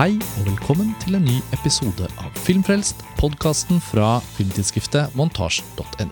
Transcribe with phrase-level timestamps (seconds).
[0.00, 6.06] Hei og velkommen til en ny episode av Filmfrelst, podkasten fra filmtidsskriftet montasj.no.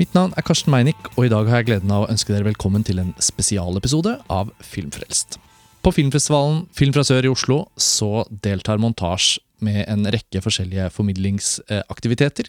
[0.00, 2.48] Mitt navn er Karsten Meinick, og i dag har jeg gleden av å ønske dere
[2.48, 5.38] velkommen til en spesialepisode av Filmfrelst.
[5.82, 12.48] På filmfestivalen Film fra sør i Oslo så deltar Montasj med en rekke forskjellige formidlingsaktiviteter,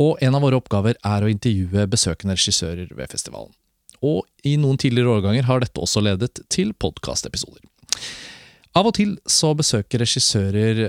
[0.00, 3.52] og en av våre oppgaver er å intervjue besøkende regissører ved festivalen.
[4.04, 7.62] Og i noen tidligere årganger har dette også ledet til podkastepisoder.
[8.74, 10.88] Av og til så besøker regissører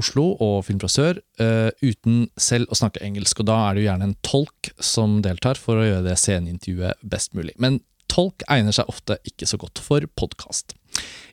[0.00, 3.84] Oslo og Film fra sør uh, uten selv å snakke engelsk, og da er det
[3.84, 7.56] jo gjerne en tolk som deltar for å gjøre det sceneintervjuet best mulig.
[7.60, 10.76] Men tolk egner seg ofte ikke så godt for podkast.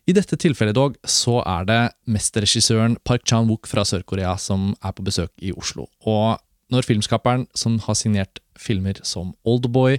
[0.08, 5.04] I dette tilfellet dog så er det mesterregissøren Park Chan-wook fra Sør-Korea som er på
[5.04, 5.88] besøk i Oslo.
[6.08, 6.38] Og
[6.72, 9.98] når filmskaperen, som har signert filmer som Oldboy,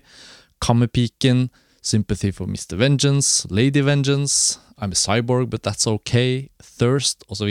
[0.62, 1.50] Kammerpiken,
[1.82, 2.76] Sympathy for Mr.
[2.78, 7.50] Vengeance, Lady Vengeance, I'm a Cyborg, But That's Okay, Thirst osv.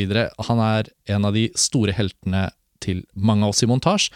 [0.49, 2.49] Han er en av de store heltene
[2.81, 4.13] til mange av oss i montasje.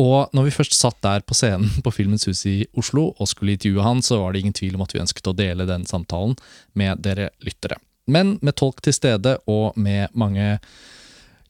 [0.00, 3.56] Og når vi først satt der på scenen på Filmens Hus i Oslo og skulle
[3.56, 6.36] intervjue han, så var det ingen tvil om at vi ønsket å dele den samtalen
[6.78, 7.80] med dere lyttere.
[8.10, 10.56] Men med tolk til stede og med mange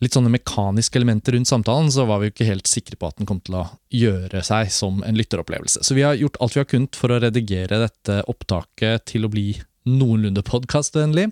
[0.00, 3.18] litt sånne mekaniske elementer rundt samtalen, så var vi jo ikke helt sikre på at
[3.20, 5.84] den kom til å gjøre seg som en lytteropplevelse.
[5.84, 9.32] Så vi har gjort alt vi har kunnet for å redigere dette opptaket til å
[9.32, 9.50] bli
[9.88, 11.26] noenlunde podkastvennlig.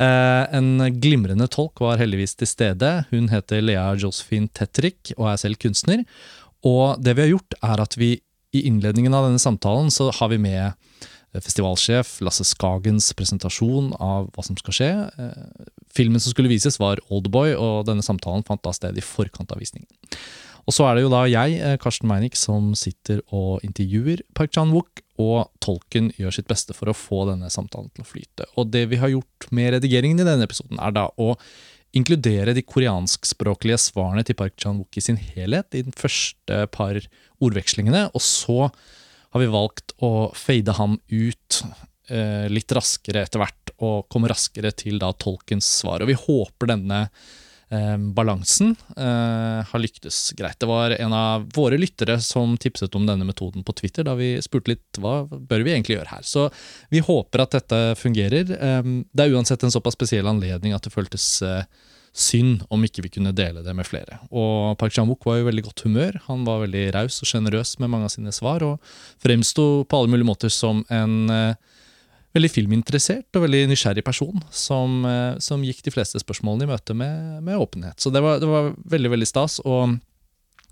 [0.00, 2.92] Eh, en glimrende tolk var heldigvis til stede.
[3.10, 6.04] Hun heter Lea Josephine Tetrick og er selv kunstner.
[6.66, 8.18] Og det vi har gjort, er at vi
[8.56, 10.74] i innledningen av denne samtalen så har vi med
[11.38, 14.90] festivalsjef Lasse Skagens presentasjon av hva som skal skje.
[15.14, 19.54] Eh, filmen som skulle vises, var Oldboy, og denne samtalen fant da sted i forkant
[19.54, 19.88] av visningen.
[20.68, 24.52] Og så er det jo da jeg, eh, Karsten Meinick, som sitter og intervjuer Park
[24.54, 28.46] Chan-wook, og tolken gjør sitt beste for å få denne samtalen til å flyte.
[28.58, 31.34] Og det vi har gjort med redigeringen i denne episoden, er da å
[31.96, 36.98] inkludere de koreanskspråklige svarene til Park Chan-wook i sin helhet i den første par
[37.42, 38.68] ordvekslingene, og så
[39.30, 41.60] har vi valgt å fade ham ut
[42.10, 46.02] eh, litt raskere etter hvert, og komme raskere til da tolkens svar.
[46.02, 47.04] Og vi håper denne
[48.16, 50.58] balansen eh, har lyktes greit.
[50.58, 54.32] Det var en av våre lyttere som tipset om denne metoden på Twitter, da vi
[54.42, 56.26] spurte litt hva bør vi egentlig gjøre her.
[56.26, 56.48] Så
[56.90, 58.50] vi håper at dette fungerer.
[58.56, 61.62] Eh, det er uansett en såpass spesiell anledning at det føltes eh,
[62.10, 64.18] synd om ikke vi kunne dele det med flere.
[64.34, 66.18] Og Park Chan-wook var i veldig godt humør.
[66.26, 68.82] Han var veldig raus og sjenerøs med mange av sine svar, og
[69.22, 71.54] fremsto på alle mulige måter som en eh,
[72.36, 76.94] veldig filminteressert og veldig nysgjerrig person som, eh, som gikk de fleste spørsmålene i møte
[76.94, 77.98] med, med åpenhet.
[78.00, 79.58] Så det var, det var, veldig, veldig stas.
[79.66, 79.98] Og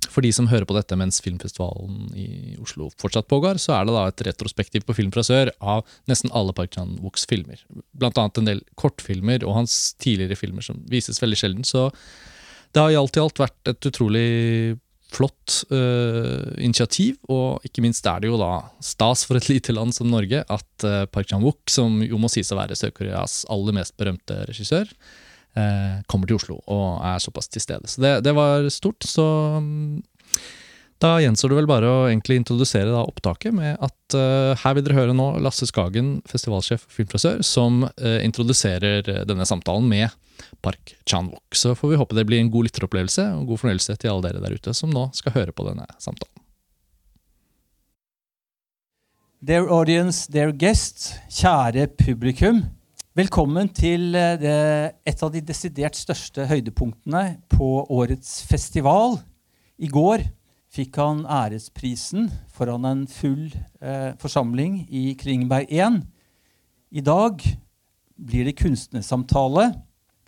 [0.09, 3.97] for de som hører på dette mens filmfestivalen i Oslo fortsatt pågår, så er det
[3.97, 7.61] da et retrospektiv på Film fra sør av nesten alle Park Chan-wooks filmer.
[7.99, 11.67] Blant annet en del kortfilmer og hans tidligere filmer som vises veldig sjelden.
[11.67, 11.89] Så
[12.73, 14.29] det har i alt i alt vært et utrolig
[15.13, 18.53] flott uh, initiativ, og ikke minst er det jo da
[18.85, 22.53] stas for et lite land som Norge at uh, Park Chan-wook, som jo må sies
[22.53, 24.91] å være Sør-Koreas aller mest berømte regissør,
[25.57, 27.89] uh, kommer til Oslo og er såpass til stede.
[27.89, 29.09] Så det, det var stort.
[29.09, 29.25] Så
[29.57, 29.99] um,
[31.03, 34.87] da gjenstår det vel bare å egentlig introdusere da opptaket med at uh, her vil
[34.87, 40.11] dere høre nå Lasse Skagen, festivalsjef og filmfrisør, som uh, introduserer denne samtalen med
[40.63, 41.55] Park Chan-wook.
[41.55, 44.43] Så får vi håpe det blir en god lytteropplevelse og god fornøyelse til alle dere
[44.43, 46.35] der ute som nå skal høre på denne samtalen.
[49.39, 52.65] Dear audience, dear guests, kjære publikum.
[53.15, 54.57] Velkommen til eh, det,
[55.07, 57.23] et av de desidert største høydepunktene
[57.55, 59.21] på årets festival.
[59.79, 60.27] I går
[60.73, 63.49] fikk han æresprisen foran en full
[63.81, 66.03] eh, forsamling i Kringberg 1.
[66.93, 67.45] I dag
[68.19, 69.71] blir det kunstnersamtale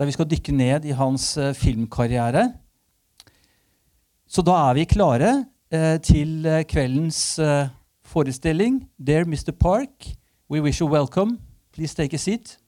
[0.01, 2.47] der vi skal dykke ned i hans eh, filmkarriere.
[4.31, 5.31] Så da er vi klare
[5.73, 7.41] eh, til uh, kveldens
[8.07, 8.85] forestilling.
[8.97, 9.51] Dear Mr.
[9.53, 10.15] Park,
[10.49, 11.39] we wish you welcome.
[11.75, 12.60] Please take a seat.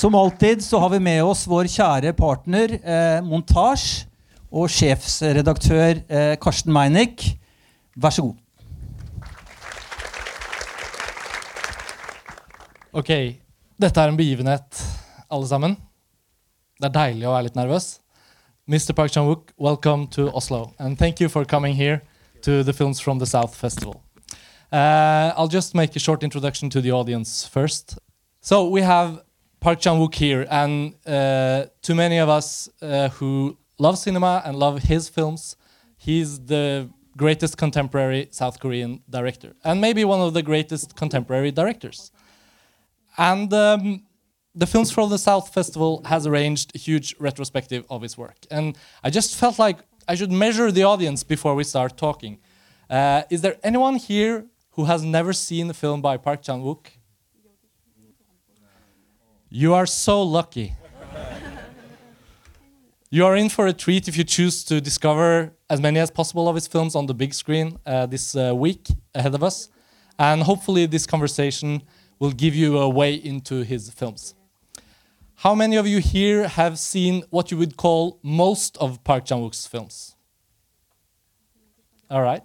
[0.00, 4.06] Som alltid så har vi med oss vår kjære partner eh, Montasj
[4.48, 7.26] og sjefsredaktør eh, Karsten Meinick.
[8.00, 8.38] Vær så god.
[12.96, 13.12] Ok,
[13.76, 14.82] dette er en begivenhet,
[15.28, 15.76] alle sammen.
[16.80, 17.92] Det er deilig å være litt nervøs.
[18.72, 18.96] Mr.
[18.96, 20.70] Park Chan-wook, welcome to Oslo.
[20.80, 22.00] And thank you for coming here
[22.40, 24.00] to the Films from the South Festival.
[24.72, 27.98] Uh, I'll just make a short introduction to the audience first.
[28.40, 29.20] So we have
[29.60, 34.56] Park Chan Wook here, and uh, to many of us uh, who love cinema and
[34.58, 35.54] love his films,
[35.98, 42.10] he's the greatest contemporary South Korean director, and maybe one of the greatest contemporary directors.
[43.18, 44.04] And um,
[44.54, 48.78] the Films from the South Festival has arranged a huge retrospective of his work, and
[49.04, 52.38] I just felt like I should measure the audience before we start talking.
[52.88, 56.86] Uh, is there anyone here who has never seen a film by Park Chan Wook?
[59.52, 60.76] You are so lucky.
[63.10, 66.48] you are in for a treat if you choose to discover as many as possible
[66.48, 69.68] of his films on the big screen uh, this uh, week ahead of us.
[70.20, 71.82] And hopefully, this conversation
[72.20, 74.36] will give you a way into his films.
[75.34, 79.40] How many of you here have seen what you would call most of Park Chan
[79.40, 80.14] Wook's films?
[82.08, 82.44] All right,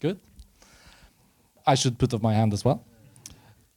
[0.00, 0.18] good.
[1.66, 2.82] I should put up my hand as well.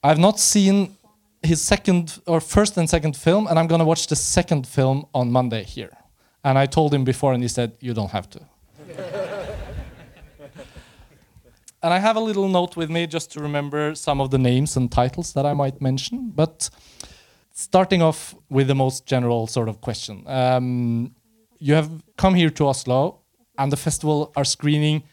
[0.02, 0.96] I've not seen
[1.44, 5.32] his second or first and second film, and I'm gonna watch the second film on
[5.32, 5.92] Monday here.
[6.44, 8.40] And I told him before, and he said, "You don't have to."
[11.84, 14.78] and I have a little note with me just to remember some of the names
[14.78, 16.32] and titles that I might mention.
[16.36, 16.70] But
[17.54, 21.14] starting off with the most general sort of question, um,
[21.60, 23.20] you have come here to Oslo,
[23.58, 25.04] and the festival are screening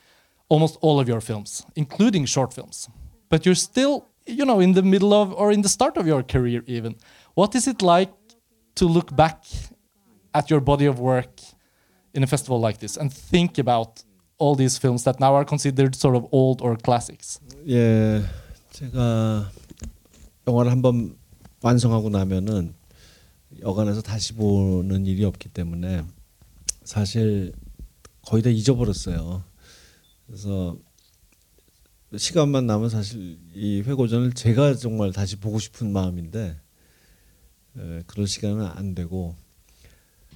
[0.48, 2.88] almost all of your films, including short films.
[3.28, 6.22] But you're still, you know, in the middle of or in the start of your
[6.22, 6.96] career, even.
[7.34, 8.12] What is it like
[8.76, 9.44] to look back
[10.34, 11.40] at your body of work
[12.14, 14.02] in a festival like this and think about
[14.38, 17.40] all these films that now are considered sort of old or classics?
[17.68, 18.22] 예,
[18.72, 19.50] 제가
[20.46, 21.16] 영화를 한번
[21.62, 22.74] 완성하고 나면은
[23.60, 26.02] 여관에서 다시 보는 일이 없기 때문에
[26.84, 27.52] 사실
[28.22, 29.42] 거의 다 잊어버렸어요.
[30.26, 30.76] 그래서
[32.18, 36.56] 시간만 나면 사실 이 회고전을 제가 정말 다시 보고 싶은 마음인데
[37.78, 39.34] 에, 그럴 시간은 안 되고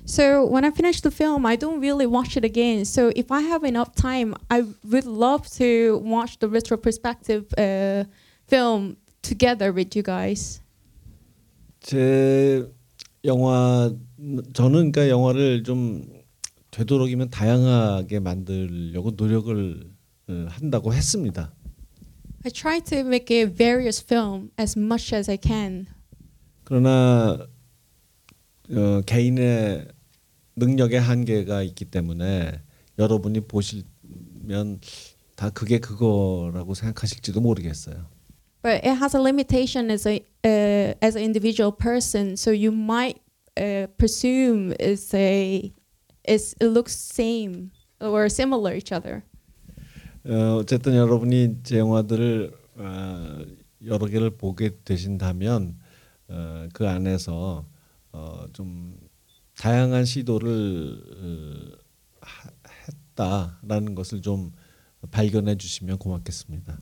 [0.06, 2.84] So when I finish the film, I don't really watch it again.
[2.84, 8.04] So if I have enough time, I would love to watch the retrospective uh,
[8.48, 10.62] film together with you guys.
[11.80, 12.66] 제
[13.24, 13.92] 영화
[14.54, 16.06] 저는 그러니까 영화를 좀
[16.70, 19.90] 되도록이면 다양하게 만들려고 노력을
[20.28, 21.52] 어, 한다고 했습니다.
[22.45, 25.87] I try to make a various film as much as I can.
[26.63, 27.47] 그러나
[28.69, 29.87] 어, 개인의
[30.55, 32.61] 능력의 한계가 있기 때문에
[32.97, 34.79] 여러분이 보시면
[35.35, 38.07] 다 그게 그거라고 생각하실지도 모르겠어요.
[38.61, 42.35] But it has a limitation as a uh, as an individual person.
[42.35, 43.21] So you might
[43.57, 45.71] uh, presume it's a
[46.23, 47.71] it's, it looks same
[48.01, 49.23] or similar each other.
[50.26, 53.38] 어, 어쨌든 여러분이 제 영화들을 어,
[53.86, 55.78] 여러 개를 보게 되신다면
[56.28, 57.66] 어, 그 안에서
[58.12, 58.98] 어, 좀
[59.56, 61.78] 다양한 시도를 어,
[62.20, 62.50] 하,
[62.88, 64.52] 했다라는 것을 좀
[65.10, 66.78] 발견해 주시면 고맙겠습니다.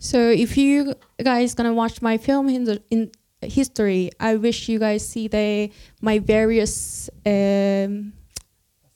[0.00, 3.10] So if you guys gonna watch my film in, the, in
[3.42, 5.70] history, I wish you guys see the
[6.02, 8.12] my various um,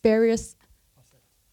[0.02, 0.56] various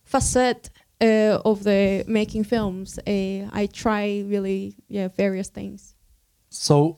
[0.03, 0.69] facet
[1.01, 2.99] uh, of the making films.
[2.99, 5.95] Uh, I try really yeah various things.
[6.49, 6.97] So,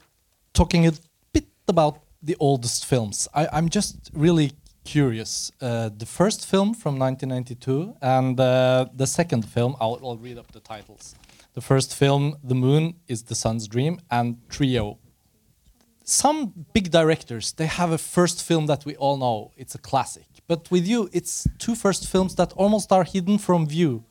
[0.54, 0.94] talking a
[1.32, 4.52] bit about the oldest films, I, I'm just really
[4.84, 5.52] curious.
[5.62, 10.52] Uh, the first film from 1992 and uh, the second film, I'll, I'll read up
[10.52, 11.16] the titles.
[11.54, 14.98] The first film, The Moon is the Sun's Dream, and Trio
[16.05, 20.27] Some big directors, they have a first film that we all know, it's a classic.
[20.47, 24.05] But with you, it's two first films that almost are hidden from view.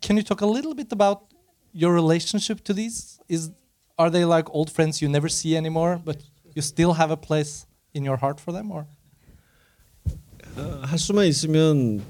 [0.00, 1.24] Can you talk a little bit about
[1.72, 3.18] your relationship to these?
[3.28, 3.50] Is
[3.98, 6.22] are they like old friends you never see anymore, but
[6.54, 8.86] you still have a place in your heart for them, or?
[10.56, 12.02] 어, 할 수만 있으면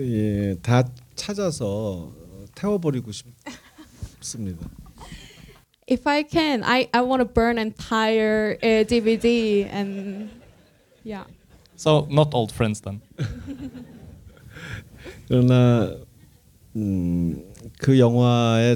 [0.00, 0.84] 예, 다
[1.14, 2.12] 찾아서
[2.54, 4.68] 태워버리고 싶습니다.
[5.89, 10.29] If I can, I, I want to burn entire uh, DVD and
[11.03, 11.23] yeah.
[11.75, 13.01] So not old friends then.
[15.27, 15.97] 그러나
[16.75, 17.43] 음,
[17.79, 18.75] 그 영화에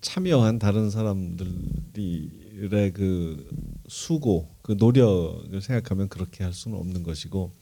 [0.00, 3.48] 참여한 다른 사람들의 그
[3.86, 7.52] 수고, 그 노력을 생각하면 그렇게 할 수는 없는 것이고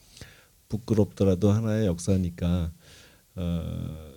[0.71, 2.73] 부끄럽더라도 하나의 역사니까
[3.37, 4.15] 어,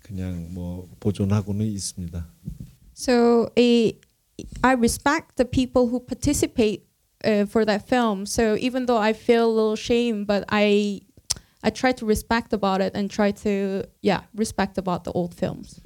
[0.00, 2.26] 그냥 뭐 보존하고는 있습니다.
[3.00, 3.96] So a,
[4.62, 6.84] I respect the people who participate
[7.24, 8.26] uh, for that film.
[8.26, 11.00] So even though I feel a little shame, but I
[11.62, 15.80] I try to respect about it and try to yeah respect about the old films.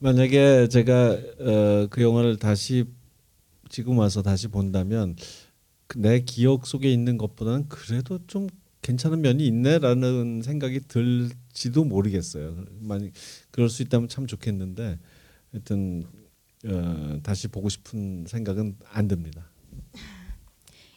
[0.00, 2.84] 만약에 제가 어, 그 영화를 다시
[3.70, 5.16] 지금 와서 다시 본다면
[5.86, 8.46] 그내 기억 속에 있는 것보다는 그래도 좀
[8.82, 12.66] 괜찮은 면이 있네라는 생각이 들지도 모르겠어요.
[12.80, 13.10] 만약
[13.50, 14.98] 그럴 수 있다면 참 좋겠는데
[15.52, 16.04] 하여튼
[16.65, 19.49] 어, 다시 보고 싶은 생각은 안 듭니다.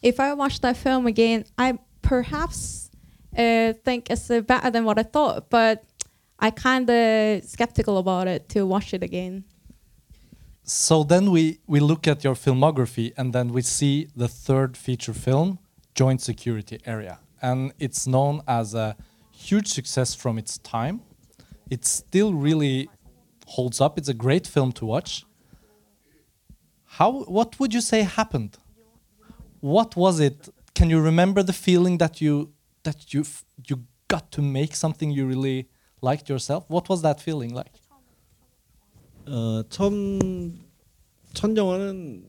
[0.03, 2.91] If I watch that film again, I perhaps
[3.37, 5.85] uh, think it's uh, better than what I thought, but
[6.39, 9.45] I kind of skeptical about it to watch it again.
[10.63, 15.15] So then we we look at your filmography and then we see the third feature
[15.15, 15.59] film,
[15.95, 18.97] Joint Security Area, and it's known as a
[19.31, 21.01] huge success from its time.
[21.71, 22.89] It still really
[23.47, 23.97] holds up.
[23.99, 25.25] It's a great film to watch.
[26.91, 28.59] How what would you say happened?
[29.61, 30.49] What was it?
[30.75, 32.53] Can you remember the feeling that you
[32.85, 35.69] that you f- you got to make something you really
[36.01, 36.65] liked yourself?
[36.69, 37.73] What was that feeling like?
[39.27, 40.61] 어, 처음
[41.35, 42.25] 첫 영화는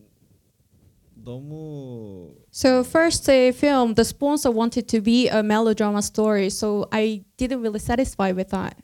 [1.24, 7.24] 너무 So first uh, film, the sponsor wanted to be a melodrama story, so I
[7.38, 8.77] didn't really satisfy with that.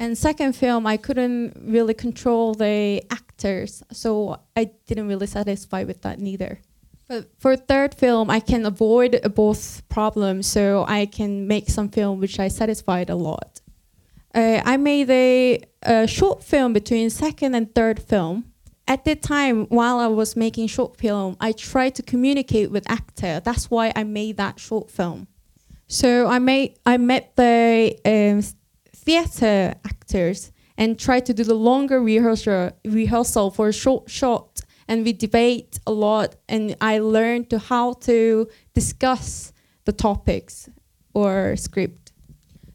[0.00, 6.02] And second film, I couldn't really control the actors, so I didn't really satisfy with
[6.02, 6.60] that neither.
[7.08, 12.20] But for third film, I can avoid both problems, so I can make some film
[12.20, 13.60] which I satisfied a lot.
[14.32, 18.52] Uh, I made a, a short film between second and third film.
[18.86, 23.40] At that time, while I was making short film, I tried to communicate with actor.
[23.40, 25.26] That's why I made that short film.
[25.88, 28.42] So I made I met the um,
[29.08, 35.02] theater actors and try to do the longer rehearsal rehearsal for a short shot, and
[35.06, 36.36] we debate a lot.
[36.46, 39.52] And I learned to how to discuss
[39.86, 40.68] the topics
[41.14, 42.12] or script.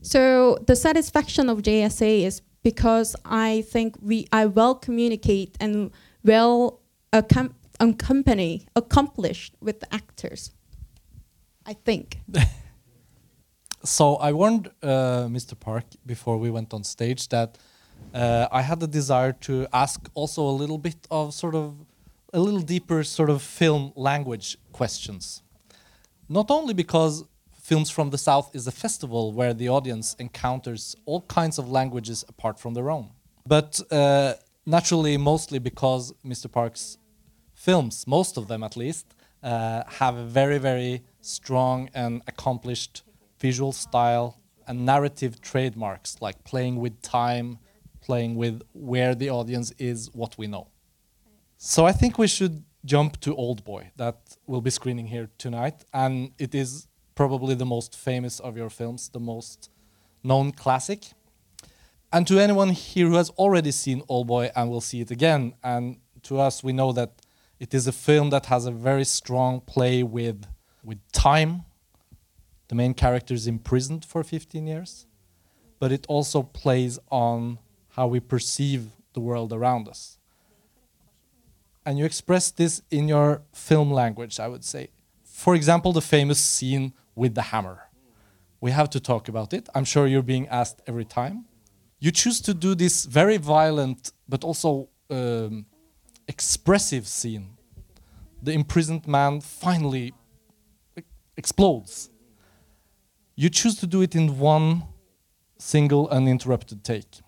[0.01, 5.91] So the satisfaction of JSA is because I think we I well communicate and
[6.23, 10.51] well accom- accompany accomplished with the actors.
[11.65, 12.07] I think.
[13.85, 15.59] So I warned uh, Mr.
[15.59, 17.57] Park before we went on stage that
[18.13, 21.75] uh, I had the desire to ask also a little bit of sort of
[22.31, 25.43] a little deeper sort of film language questions.
[26.29, 27.25] Not only because
[27.61, 32.25] Films from the South is a festival where the audience encounters all kinds of languages
[32.27, 33.09] apart from their own,
[33.45, 34.33] but uh,
[34.65, 36.51] naturally, mostly because Mr.
[36.51, 36.97] Park's
[37.53, 43.03] films, most of them at least, uh, have a very, very strong and accomplished
[43.47, 44.27] visual style
[44.67, 47.47] and narrative trademarks like playing with time,
[48.07, 48.55] playing with
[48.91, 50.65] where the audience is, what we know.
[51.57, 52.55] So I think we should
[52.93, 56.13] jump to Old Boy that will be screening here tonight, and
[56.45, 59.69] it is probably the most famous of your films, the most
[60.23, 61.01] known classic.
[62.13, 65.41] And to anyone here who has already seen Old Boy and will see it again,
[65.63, 65.83] and
[66.27, 67.11] to us, we know that
[67.59, 70.39] it is a film that has a very strong play with
[70.83, 71.63] with time.
[72.67, 75.05] The main character is imprisoned for 15 years,
[75.79, 80.17] but it also plays on how we perceive the world around us.
[81.85, 84.89] And you express this in your film language, I would say.
[85.23, 87.89] For example, the famous scene with the hammer.
[88.61, 89.67] We have to talk about it.
[89.75, 91.45] I'm sure you're being asked every time.
[91.99, 95.65] You choose to do this very violent but also um,
[96.27, 97.57] expressive scene.
[98.41, 100.13] The imprisoned man finally
[101.37, 102.09] explodes.
[103.36, 104.82] You choose to do it in one
[105.58, 107.20] single uninterrupted take.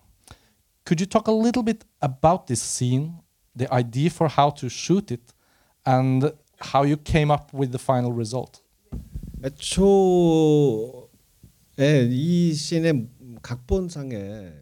[0.85, 3.19] Could you talk a little bit about this scene,
[3.55, 5.33] the idea for how to shoot it,
[5.85, 8.61] and how you came up with the final result?
[9.43, 11.07] 애초에
[12.09, 13.07] 이 씬의
[13.41, 14.53] 각본상에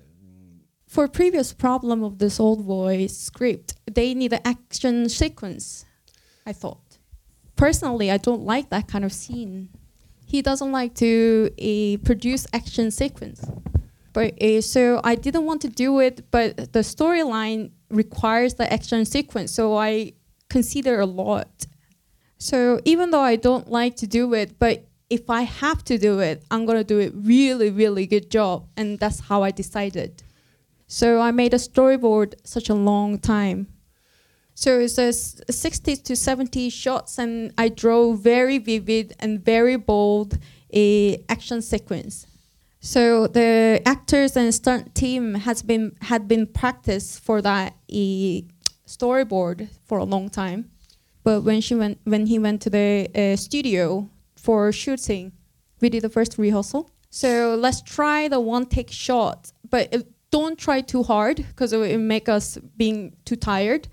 [0.88, 5.86] For previous problem of this old boy script, they need an action sequence.
[6.48, 6.98] I thought.
[7.56, 9.70] Personally, I don't like that kind of scene.
[10.35, 11.13] He doesn't like to
[11.63, 13.41] uh, produce action sequence.
[14.13, 19.05] But uh, so I didn't want to do it, but the storyline requires the action
[19.05, 20.15] sequence, so I
[20.49, 21.67] consider a lot.
[22.39, 26.19] So even though I don't like to do it, but if I have to do
[26.19, 30.25] it, I'm gonna do it really, really good job, and that's how I decided.
[30.89, 33.69] So I made a storyboard such a long time.
[34.55, 40.39] So it's a 60 to 70 shots, and I draw very vivid and very bold
[40.73, 42.27] a action sequence.
[42.81, 48.45] So the actors and stunt team has been had been practiced for that e
[48.87, 50.71] storyboard for a long time.
[51.23, 55.33] But when she went when he went to the uh, studio for shooting,
[55.81, 56.91] we did the first rehearsal.
[57.11, 61.79] So let's try the one take shot, but uh, don't try too hard because it
[61.79, 63.89] will make us being too tired.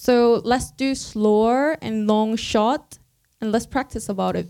[0.00, 2.96] So let's do slower and long shot,
[3.38, 4.48] and let's practice about it.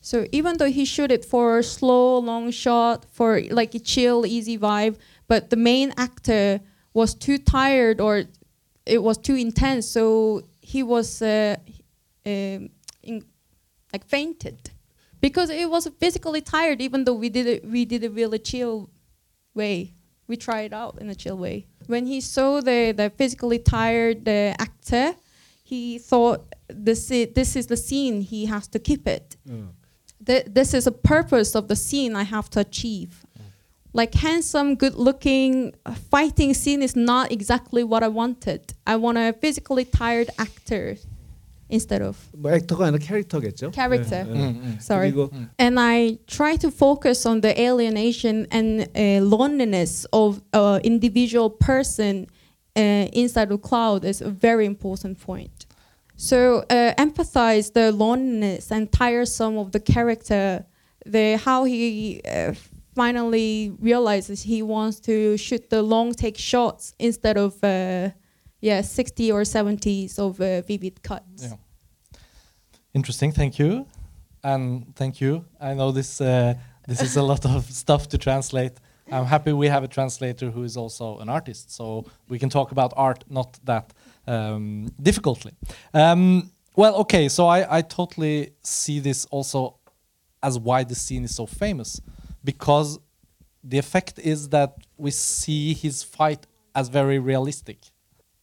[0.00, 4.56] So even though he shoot it for slow, long shot, for like a chill, easy
[4.56, 6.60] vibe, but the main actor
[6.94, 8.24] was too tired or
[8.86, 11.56] it was too intense, so he was uh,
[12.24, 12.70] um,
[13.02, 13.26] in,
[13.92, 14.70] like fainted
[15.20, 16.80] because it was physically tired.
[16.80, 18.88] Even though we did it, we did it really chill
[19.52, 19.92] way.
[20.28, 21.66] We try it out in a chill way.
[21.86, 25.14] When he saw the the physically tired uh, actor,
[25.64, 28.20] he thought this is, this is the scene.
[28.20, 29.36] He has to keep it.
[30.26, 33.24] Th- this is a purpose of the scene I have to achieve.
[33.94, 38.74] Like handsome, good-looking uh, fighting scene is not exactly what I wanted.
[38.86, 40.96] I want a physically tired actor
[41.69, 43.71] instead of 뭐 액터가 아니라 캐릭터겠죠.
[43.71, 44.25] character.
[44.27, 44.53] 예, 예.
[44.53, 45.11] Mm, Sorry.
[45.11, 51.49] 그리고 And I try to focus on the alienation and uh, loneliness of an individual
[51.49, 52.27] person
[52.75, 55.65] uh, inside the cloud is a very important point.
[56.15, 60.65] So uh, empathize the loneliness and tiresome of the character,
[61.05, 62.53] the how he uh,
[62.95, 68.09] finally realizes he wants to shoot the long take shots instead of uh,
[68.60, 71.42] yeah 60 or 70s of uh, vivid cuts.
[71.42, 71.56] Yeah.
[72.94, 73.32] Interesting.
[73.32, 73.86] Thank you,
[74.42, 75.44] and thank you.
[75.60, 76.54] I know this uh,
[76.86, 78.72] this is a lot of stuff to translate.
[79.10, 82.72] I'm happy we have a translator who is also an artist, so we can talk
[82.72, 83.92] about art not that
[84.26, 85.52] um, difficultly.
[85.94, 87.28] Um, well, okay.
[87.28, 89.78] So I I totally see this also
[90.42, 92.00] as why the scene is so famous,
[92.44, 92.98] because
[93.62, 97.78] the effect is that we see his fight as very realistic.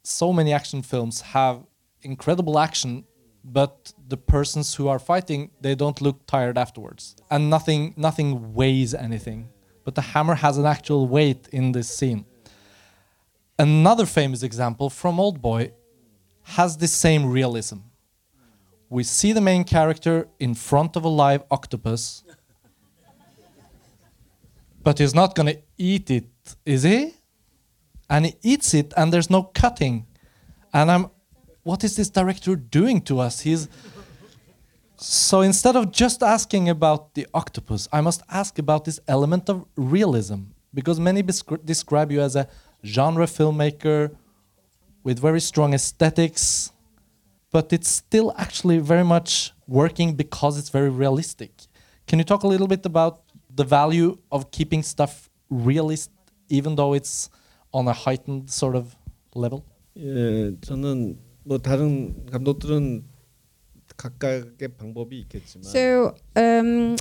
[0.08, 1.66] So many action films have
[2.04, 3.06] incredible action,
[3.44, 8.94] but the persons who are fighting they don't look tired afterwards, and nothing nothing weighs
[8.94, 9.50] anything.
[9.84, 12.26] But the hammer has an actual weight in this scene.
[13.58, 15.74] Another famous example from Old Boy
[16.44, 17.80] has the same realism.
[18.90, 22.24] We see the main character in front of a live octopus,
[24.84, 26.30] but he's not gonna eat it,
[26.64, 27.16] is he?
[28.10, 30.06] And he eats it, and there's no cutting.
[30.74, 31.10] And I'm,
[31.64, 33.42] what is this director doing to us?
[33.42, 33.68] He's
[34.98, 39.66] so instead of just asking about the octopus, I must ask about this element of
[39.76, 42.48] realism because many describe you as a
[42.84, 44.16] genre filmmaker
[45.04, 46.72] with very strong aesthetics,
[47.52, 51.52] but it's still actually very much working because it's very realistic.
[52.08, 56.12] Can you talk a little bit about the value of keeping stuff realist,
[56.50, 57.30] even though it's
[57.75, 58.97] on a heightened sort of
[59.35, 59.65] level?
[59.97, 63.05] 예, 저는 뭐 다른 감독들은
[63.97, 66.97] 각각의 방법이 있겠지만 So um,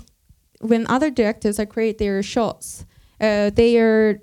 [0.61, 2.85] when other directors are create their shots,
[3.21, 4.19] uh, they are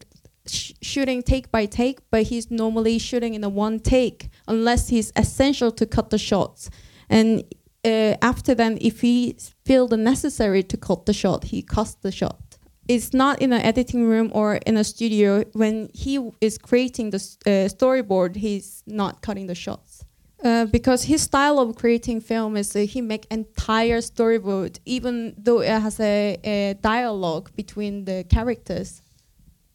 [0.47, 5.13] sh- shooting take by take, but he's normally shooting in a one take unless he's
[5.17, 6.71] essential to cut the shots.
[7.09, 7.45] And
[7.85, 12.11] uh, after then, if he feel the necessary to cut the shot, he cuts the
[12.11, 12.50] shot.
[12.92, 15.46] It's not in an editing room or in a studio.
[15.54, 20.04] When he is creating the uh, storyboard, he's not cutting the shots.
[20.44, 25.62] Uh, because his style of creating film is uh, he make entire storyboard, even though
[25.62, 29.02] it has a, a dialogue between the characters.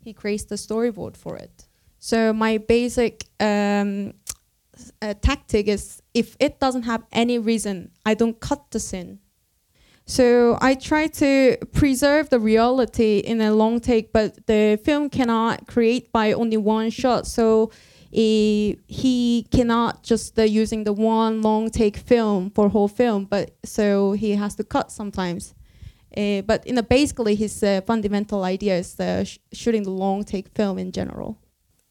[0.05, 1.66] He creates the storyboard for it.
[1.98, 4.12] So my basic um,
[5.00, 9.20] uh, tactic is if it doesn't have any reason, I don't cut the scene.
[10.06, 15.66] So I try to preserve the reality in a long take, but the film cannot
[15.66, 17.26] create by only one shot.
[17.26, 17.72] So
[18.10, 24.12] he cannot just uh, using the one long take film for whole film, but so
[24.12, 25.54] he has to cut sometimes.
[26.16, 30.48] Uh, but in basically his uh, fundamental idea is uh, sh- shooting the long take
[30.54, 31.36] film in general.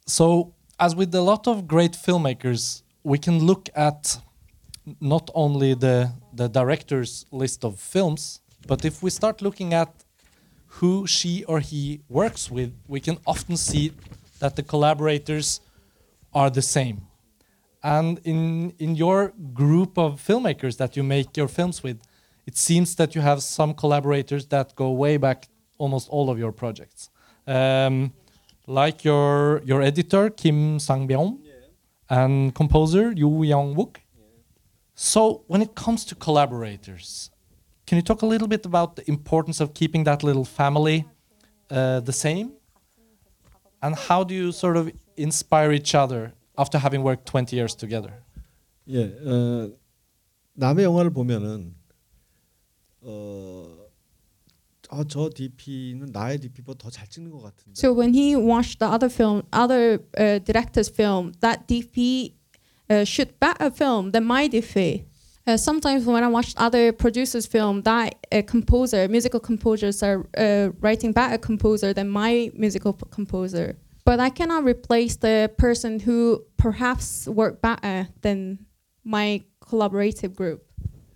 [0.08, 4.18] So, as with a lot of great filmmakers, we can look at
[5.00, 9.90] not only the the director's list of films, but if we start looking at
[10.80, 13.92] who she or he works with, we can often see
[14.40, 15.62] that the collaborators
[16.34, 17.08] are the same.
[17.84, 21.98] And in in your group of filmmakers that you make your films with,
[22.46, 26.52] it seems that you have some collaborators that go way back almost all of your
[26.52, 27.10] projects.
[27.48, 28.14] Um,
[28.68, 31.40] like your your editor Kim Sang Bum
[32.10, 33.98] and composer Jo Young Wook.
[34.95, 37.31] So when it comes to collaborators,
[37.87, 41.07] can you talk a little bit about the importance of keeping that little family
[41.71, 42.53] uh, the same?
[43.83, 48.13] And how do you sort of inspire each other after having worked 20 years together?
[48.89, 49.73] 예, 어,
[50.55, 51.75] 남의 영화를 보면은
[53.03, 53.77] 어,
[54.91, 57.73] 어, 저 DP는 나의 DP보다 더 잘 찍는 것 같은데.
[57.75, 62.35] So when he watched the other film, other uh, director's film, that DP
[62.90, 65.06] uh, should better film than my DP.
[65.48, 70.70] Uh, sometimes when I watch other producers' film, that uh, composer, musical composers are uh,
[70.80, 73.78] writing better composer than my musical composer.
[74.06, 78.66] But I cannot replace the person who perhaps work better than
[79.04, 80.64] my collaborative group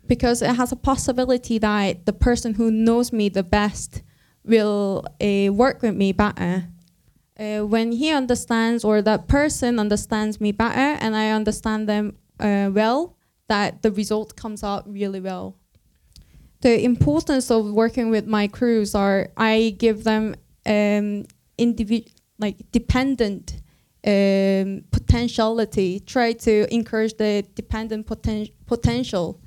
[0.07, 4.01] because it has a possibility that the person who knows me the best
[4.43, 6.67] will uh, work with me better.
[7.39, 12.69] Uh, when he understands or that person understands me better and I understand them uh,
[12.73, 13.15] well,
[13.47, 15.55] that the result comes out really well.
[16.61, 21.25] The importance of working with my crews are I give them um,
[21.57, 23.61] individual, like dependent
[24.05, 26.01] um, potentiality.
[26.01, 29.39] Try to encourage the dependent poten- potential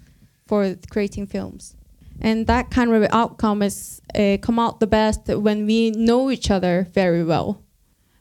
[0.46, 1.76] for creating films,
[2.20, 6.50] and that kind of outcome is uh, come out the best when we know each
[6.50, 7.62] other very well.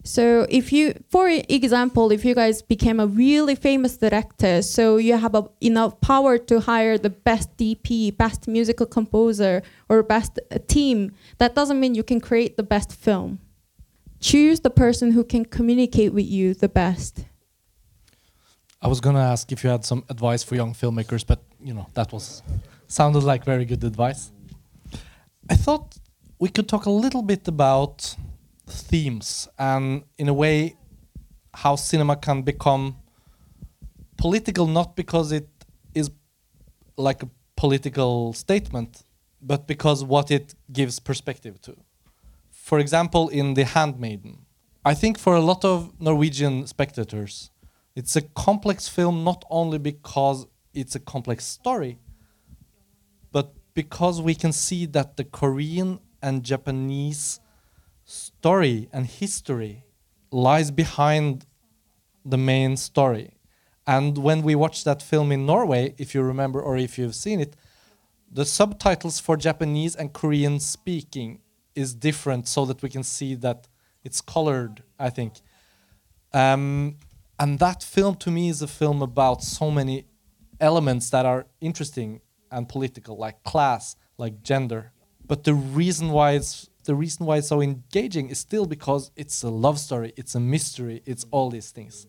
[0.03, 5.15] So if you, for example, if you guys became a really famous director, so you
[5.15, 10.57] have a, enough power to hire the best DP, best musical composer, or best uh,
[10.67, 13.39] team, that doesn't mean you can create the best film.
[14.19, 17.25] Choose the person who can communicate with you the best.
[18.81, 21.85] I was gonna ask if you had some advice for young filmmakers, but you know
[21.93, 22.41] that was
[22.87, 24.31] sounded like very good advice.
[25.47, 25.97] I thought
[26.39, 28.15] we could talk a little bit about
[28.67, 30.75] themes and, in a way,
[31.53, 32.95] how cinema can become
[34.17, 35.49] political, not because it
[35.93, 36.09] is
[36.97, 39.03] like a political statement,
[39.41, 41.75] but because what it gives perspective to.
[42.51, 44.45] For example, in The Handmaiden,
[44.85, 47.51] I think for a lot of Norwegian spectators,
[47.95, 51.99] it's a complex film not only because it's a complex story,
[53.31, 57.40] but because we can see that the Korean and Japanese
[58.11, 59.85] story and history
[60.31, 61.45] lies behind
[62.25, 63.31] the main story.
[63.87, 67.39] And when we watched that film in Norway, if you remember or if you've seen
[67.39, 67.55] it,
[68.31, 71.39] the subtitles for Japanese and Korean speaking
[71.75, 73.67] is different so that we can see that
[74.03, 75.33] it's colored, I think.
[76.33, 76.97] Um,
[77.39, 80.05] and that film to me is a film about so many
[80.59, 82.21] elements that are interesting
[82.51, 84.91] and political, like class, like gender.
[85.25, 89.43] But the reason why it's the reason why it's so engaging is still because it's
[89.43, 92.07] a love story, it's a mystery, it's all these things.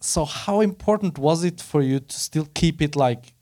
[0.00, 3.32] So how important was it for you to still keep it like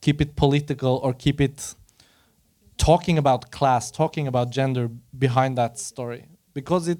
[0.00, 1.74] keep it political or keep it
[2.78, 6.24] talking about class, talking about gender behind that story?
[6.52, 6.98] Because it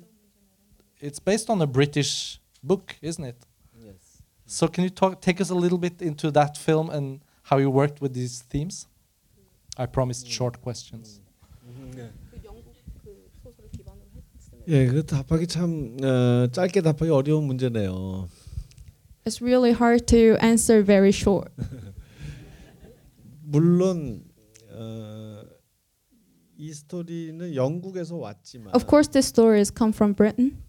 [1.00, 3.38] it's based on a British book, isn't it?
[3.82, 4.22] Yes.
[4.46, 7.70] So can you talk take us a little bit into that film and how you
[7.70, 8.86] worked with these themes?
[9.76, 11.20] I promised short questions.
[11.68, 12.06] Mm-hmm.
[14.70, 18.28] 예, 그 답하기 참 어, 짧게 답하기 어려운 문제네요.
[19.24, 21.50] It's really hard to answer very short.
[23.42, 24.22] 물론
[24.70, 25.42] 어,
[26.56, 30.62] 이 스토리는 영국에서 왔지만 Of course, this story has come from Britain,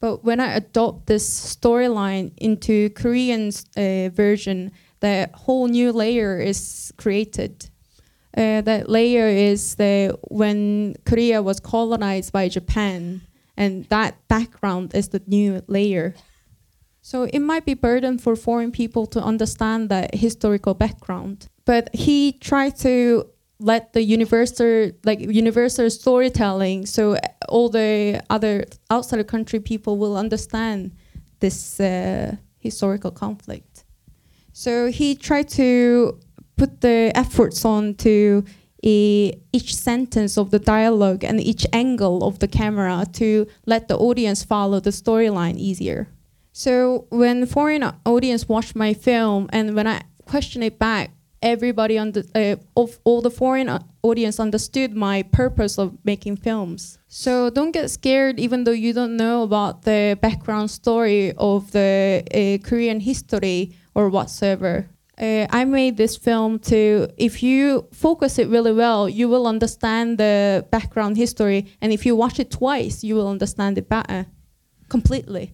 [0.00, 6.92] but when I adopt this storyline into Korean uh, version, the whole new layer is
[6.96, 7.70] created.
[8.36, 13.22] Uh, that layer is the when Korea was colonized by Japan,
[13.58, 16.14] and that background is the new layer.
[17.02, 22.32] So it might be burden for foreign people to understand that historical background, but he
[22.32, 23.28] tried to
[23.60, 27.16] let the universal like universal storytelling so
[27.48, 30.92] all the other outside the country people will understand
[31.40, 33.82] this uh, historical conflict
[34.52, 36.20] so he tried to
[36.56, 38.44] put the efforts on to
[38.82, 44.44] each sentence of the dialogue and each angle of the camera to let the audience
[44.44, 46.08] follow the storyline easier
[46.52, 51.10] so when foreign audience watch my film and when i question it back
[51.42, 53.68] everybody under uh, of all the foreign
[54.02, 56.98] audience understood my purpose of making films.
[57.06, 62.22] So don't get scared, even though you don't know about the background story of the
[62.34, 68.47] uh, Korean history or whatsoever Uh, I made this film to, if you focus it
[68.49, 73.15] really well, you will understand the background history, and if you watch it twice, you
[73.15, 74.25] will understand it better,
[74.89, 75.53] completely.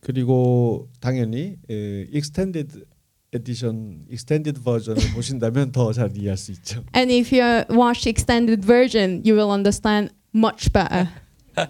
[0.00, 2.86] 그리고 당연히 에, 익스텐디드
[3.32, 6.82] 에디션 익스텐디드 버전을 보신다면 더 잘 이해할 수 있죠.
[6.94, 11.10] And if you uh, watch extended version, you will understand much better.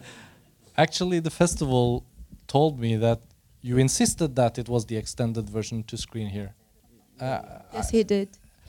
[0.76, 2.04] Actually, the festival
[2.46, 3.20] told me that
[3.62, 6.54] you insisted that it was the extended version to screen here.
[7.20, 7.40] Uh,
[7.74, 8.28] yes, he did.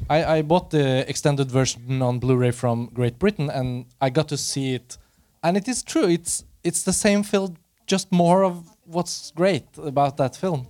[0.09, 4.37] I, I bought the extended version on Blu-ray from Great Britain, and I got to
[4.37, 4.97] see it.
[5.43, 6.07] And it is true.
[6.07, 10.67] It's it's the same film, just more of what's great about that film.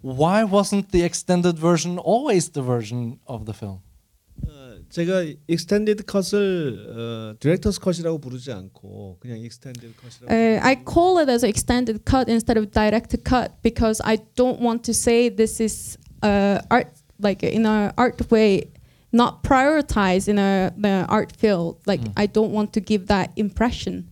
[0.00, 3.80] Why wasn't the extended version always the version of the film?
[4.46, 10.32] 어, 제가 익스텐디드 컷을 어, 디렉터스 컷이라고 부르지 않고 그냥 익스텐디드 컷이라고.
[10.32, 14.60] Uh, I call it as an extended cut instead of direct cut because I don't
[14.60, 18.71] want to say this is uh, art like in a art way,
[19.11, 21.79] not prioritized in a the art field.
[21.85, 22.13] Like mm.
[22.17, 24.09] I don't want to give that impression.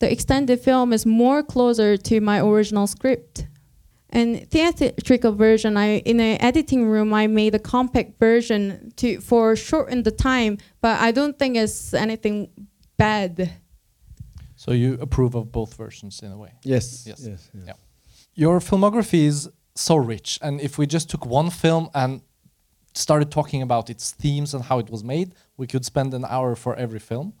[0.00, 3.46] The extended film is more closer to my original script.
[4.10, 9.54] And theatrical version, I in an editing room, I made a compact version to for
[9.56, 12.48] shorten the time, but I don't think it's anything
[12.96, 13.52] bad.
[14.56, 16.52] So you approve of both versions in a way.
[16.62, 17.06] Yes.
[17.06, 17.20] Yes.
[17.26, 17.66] yes, yes.
[17.66, 17.72] Yeah.
[18.34, 22.20] Your filmography is so rich, and if we just took one film and
[22.94, 26.56] started talking about its themes and how it was made, we could spend an hour
[26.56, 27.32] for every film.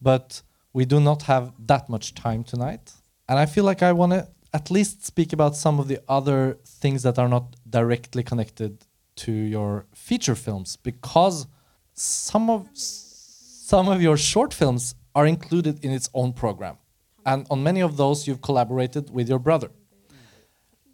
[0.00, 0.42] But
[0.72, 2.92] we do not have that much time tonight,
[3.28, 6.58] and I feel like I want to at least speak about some of the other
[6.64, 11.46] things that are not directly connected to your feature films because
[11.92, 16.76] some of some of your short films are included in its own program.
[17.26, 19.70] And on many of those you've collaborated with your brother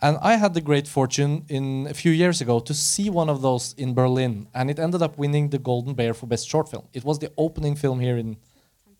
[0.02, 3.42] and i had the great fortune in a few years ago to see one of
[3.42, 6.86] those in berlin and it ended up winning the golden bear for best short film
[6.92, 8.36] it was the opening film here in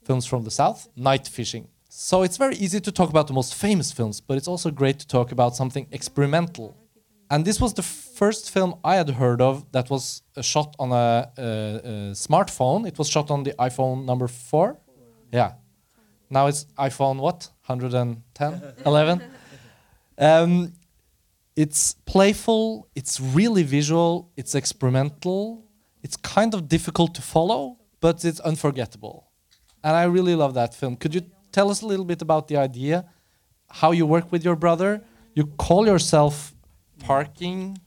[0.04, 3.54] films from the south night fishing so it's very easy to talk about the most
[3.54, 6.76] famous films but it's also great to talk about something experimental
[7.30, 11.30] and this was the first film I had heard of that was shot on a,
[11.38, 12.88] a, a smartphone.
[12.88, 14.78] It was shot on the iPhone number four.
[15.32, 15.52] Yeah.
[16.28, 17.48] Now it's iPhone what?
[17.66, 18.74] 110?
[18.84, 19.22] 11?
[20.22, 20.74] Um,
[21.55, 25.63] it's playful, it's really visual, it's experimental,
[26.03, 29.27] it's kind of difficult to follow, but it's unforgettable.
[29.83, 30.95] And I really love that film.
[30.97, 31.21] Could you
[31.51, 33.05] tell us a little bit about the idea,
[33.69, 35.01] how you work with your brother?
[35.33, 36.53] You call yourself
[36.99, 37.77] parking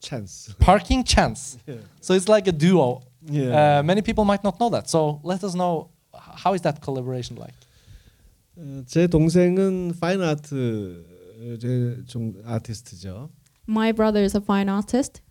[0.00, 0.54] Chance.
[0.60, 1.76] parking chance Yeah.
[2.00, 3.78] so it's like a duo Yeah.
[3.78, 6.82] uh, many people might not know that so let us know h- how is that
[6.82, 7.54] collaboration like
[8.58, 11.06] 어, 제 동생은 파인 아트
[12.45, 13.29] 아티스트죠.
[13.67, 15.21] My brother is a fine artist.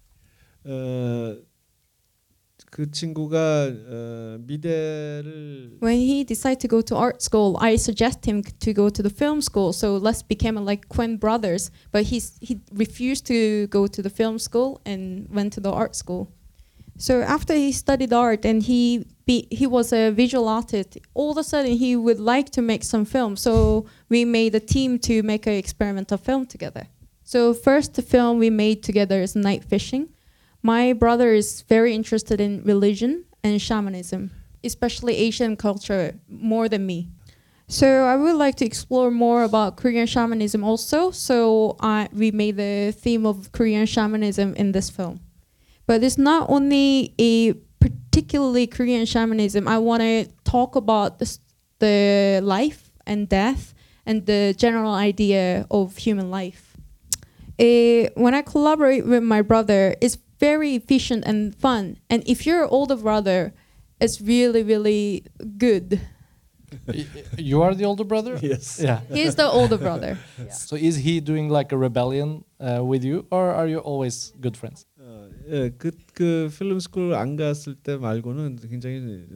[2.92, 8.72] 친구가 어, 미대를 When he decided to go to art school, I suggest him to
[8.72, 9.72] go to the film school.
[9.72, 11.70] So let's become uh, like Coen brothers.
[11.92, 15.96] But he he refused to go to the film school and went to the art
[15.96, 16.30] school.
[16.98, 21.36] So after he studied art and he be, he was a visual artist, all of
[21.36, 23.36] a sudden he would like to make some film.
[23.36, 26.86] So we made a team to make an experimental film together.
[27.22, 30.08] So first the film we made together is Night Fishing.
[30.62, 34.30] My brother is very interested in religion and shamanism,
[34.64, 37.08] especially Asian culture, more than me.
[37.68, 41.10] So I would like to explore more about Korean shamanism also.
[41.10, 41.76] So
[42.12, 45.20] we made the theme of Korean shamanism in this film.
[45.86, 47.54] But it's not only a
[48.22, 49.68] particularly Korean shamanism.
[49.68, 51.38] I want to talk about this,
[51.78, 56.76] the life and death and the general idea of human life.
[57.60, 61.98] Eh, when I collaborate with my brother, it's very efficient and fun.
[62.10, 63.52] And if you're an older brother,
[64.00, 65.24] it's really, really
[65.56, 66.00] good.
[66.88, 68.78] Y- y- you are the older brother Yes.
[68.78, 70.18] yeah He's the older brother.
[70.50, 74.54] so is he doing like a rebellion uh, with you or are you always good
[74.56, 74.87] friends 어,
[75.48, 76.48] He's 그,
[77.14, 79.26] 안 갔을 때 말고는 굉장히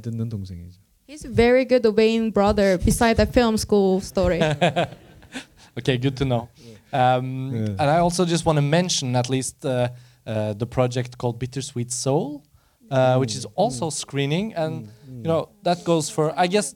[0.00, 0.80] 듣는 동생이죠.
[1.06, 4.40] He's very good obeying brother beside the film school story.
[5.78, 6.48] okay, good to know.
[6.92, 7.68] Um, yeah.
[7.78, 9.88] And I also just want to mention at least uh,
[10.26, 12.44] uh, the project called Bittersweet Seoul,
[12.90, 13.92] uh, mm, which is also mm.
[13.92, 15.16] screening, and mm, mm.
[15.22, 16.74] you know that goes for I guess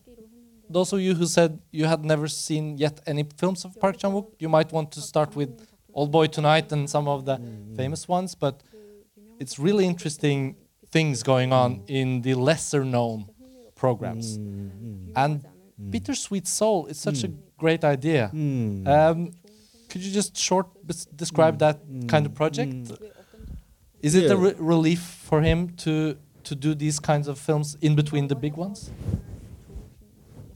[0.69, 4.11] those of you who said you had never seen yet any films of Park Chan
[4.11, 5.51] Wook, you might want to start with
[5.93, 7.45] Old Boy Tonight and some of the mm.
[7.45, 7.77] mm.
[7.77, 8.63] famous ones, but
[9.39, 10.57] it's really interesting
[10.91, 13.27] things going on in the lesser known
[13.75, 14.37] programs.
[15.17, 15.45] And
[15.91, 18.31] Bittersweet Seoul is such a great idea.
[18.33, 19.33] Um,
[19.89, 20.67] could you just short
[21.17, 22.93] describe that kind of project?
[24.01, 24.33] Is it yeah.
[24.33, 28.35] a re relief for him to to do these kinds of films in between the
[28.35, 28.91] big ones?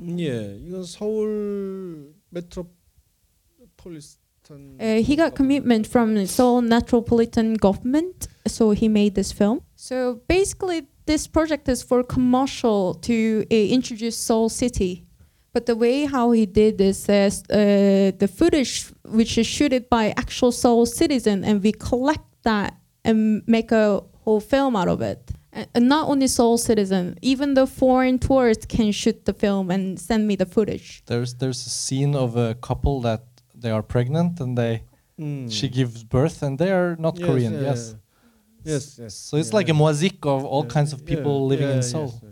[0.01, 4.19] 예, 이건 서울 메트로폴리스
[4.51, 9.61] uh, he got commitment from the Seoul Metropolitan Government, so he made this film.
[9.75, 15.07] So basically, this project is for commercial to uh, introduce Seoul City.
[15.53, 20.13] But the way how he did this is uh, the footage, which is shooted by
[20.17, 25.31] actual Seoul citizen, and we collect that and make a whole film out of it.
[25.53, 29.99] And, and not only Seoul citizen, even the foreign tourists can shoot the film and
[29.99, 31.03] send me the footage.
[31.07, 33.23] There's there's a scene of a couple that
[33.56, 34.84] they are pregnant and they
[35.20, 35.52] Mm.
[35.52, 37.54] she gives birth and they are not Yes, Korean.
[37.54, 37.94] yeah, yes.
[37.94, 38.74] yeah.
[38.74, 39.14] Yes, yes.
[39.14, 39.78] So it's yeah, like a yeah.
[39.78, 42.14] mosaic of all Yeah, kinds of people yeah, living yeah, in yes, Seoul.
[42.24, 42.30] yeah.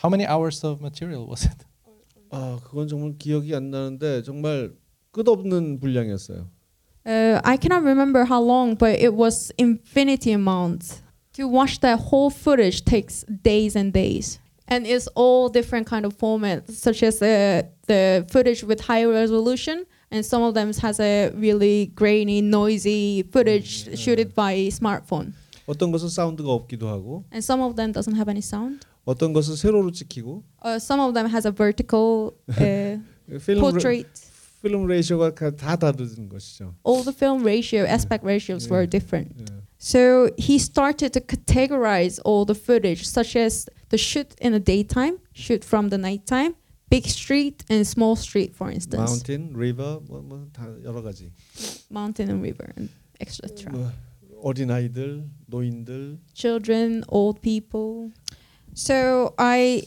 [0.00, 1.66] How many hours of material was it?
[2.30, 4.72] 아 그건 정말 기억이 안 나는데 정말
[5.12, 6.48] 끝없는 분량이었어요.
[7.04, 11.02] Uh, I cannot remember how long, but it was infinity amounts.
[11.34, 14.38] To watch that whole footage takes days and days,
[14.68, 19.84] and it's all different kind of formats, such as uh, the footage with high resolution,
[20.10, 25.32] and some of them has a really grainy, noisy footage shooted by smartphone,
[25.66, 28.80] 어떤 것은 사운드가 없기도 하고 and some of them doesn't have any sound.
[29.04, 32.98] 어떤 것은 세로로 찍히고 Uh, some of them has a vertical uh,
[33.44, 34.06] 필름 레, portrait.
[34.62, 36.74] 필름 레이셔가 가- 다 다른 것이죠.
[36.86, 38.90] All the film ratio, aspect ratios were Yeah.
[38.90, 39.34] different.
[39.40, 39.44] 예.
[39.78, 45.18] So he started to categorize all the footage, such as the shoot in the daytime,
[45.34, 46.54] shoot from the nighttime,
[46.90, 51.32] big street and small street, for instance, 마운틴, 리버 뭐뭐다 여러 가지.
[51.90, 53.72] mountain and river, and etc.
[53.72, 53.90] 뭐
[54.42, 56.18] 어린 아이들, 노인들.
[56.34, 58.10] Children, old people.
[58.74, 59.84] So I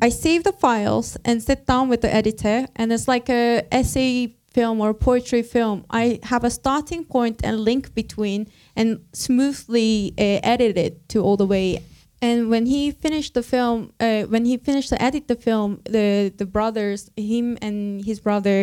[0.00, 4.36] I save the files and sit down with the editor, and it's like a essay
[4.52, 5.84] film or poetry film.
[5.90, 11.36] I have a starting point and link between, and smoothly uh, edit it to all
[11.36, 11.82] the way.
[12.25, 16.33] and when he finished the film, uh, when he finished to edit the film, the
[16.41, 17.77] the brothers, him and
[18.09, 18.59] his brother,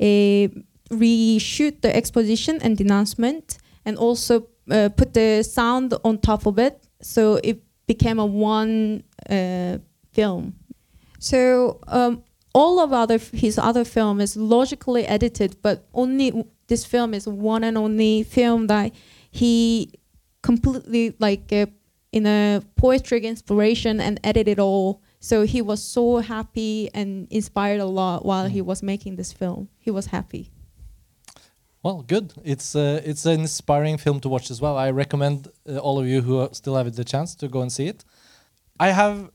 [0.00, 0.44] uh,
[1.04, 4.34] reshoot the exposition and denouncement, and also
[4.70, 9.76] uh, put the sound on top of it, so it became a one uh,
[10.16, 10.54] film.
[11.18, 12.22] So um,
[12.54, 16.26] all of other his other film is logically edited, but only
[16.66, 18.92] this film is one and only film that
[19.30, 19.90] he
[20.42, 21.66] completely like uh,
[22.12, 25.02] in a poetic inspiration and edit it all.
[25.18, 29.68] So he was so happy and inspired a lot while he was making this film.
[29.78, 30.50] He was happy.
[31.82, 32.32] Well, good.
[32.44, 34.76] It's uh, it's an inspiring film to watch as well.
[34.76, 37.88] I recommend uh, all of you who still have the chance to go and see
[37.88, 38.04] it.
[38.78, 39.30] I have,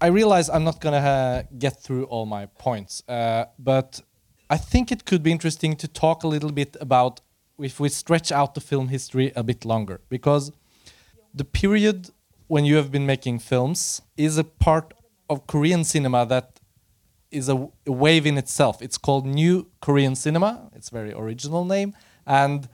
[0.00, 4.00] I realize I'm not gonna uh, get through all my points, uh, but
[4.48, 7.20] I think it could be interesting to talk a little bit about
[7.58, 10.52] if we stretch out the film history a bit longer, because
[11.34, 12.10] the period
[12.48, 14.92] when you have been making films is a part
[15.28, 16.60] of Korean cinema that
[17.30, 18.82] is a, wave in itself.
[18.82, 20.70] It's called New Korean Cinema.
[20.74, 21.94] It's a very original name,
[22.26, 22.68] and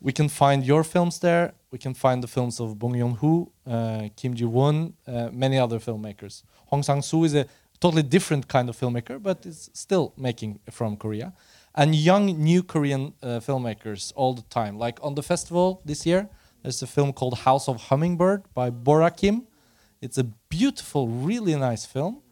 [0.00, 1.54] we can find your films there.
[1.70, 6.42] We can find the films of Bong Joon-ho, uh, Kim Ji-won, uh, many other filmmakers.
[6.66, 7.46] Hong Sang-soo is a
[7.80, 11.32] totally different kind of filmmaker, but is still making from Korea.
[11.74, 14.78] And young new Korean uh, filmmakers all the time.
[14.78, 16.28] Like on the festival this year,
[16.62, 19.46] there's a film called House of Hummingbird by Bora Kim.
[20.00, 22.22] It's a beautiful, really nice film